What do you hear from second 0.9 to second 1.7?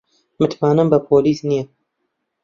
بە پۆلیس نییە.